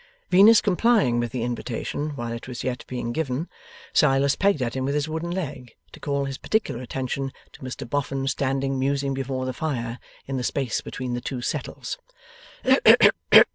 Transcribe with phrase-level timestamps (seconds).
[0.31, 3.47] Venus complying with the invitation while it was yet being given,
[3.93, 7.87] Silas pegged at him with his wooden leg, to call his particular attention to Mr
[7.87, 11.99] Boffin standing musing before the fire, in the space between the two settles.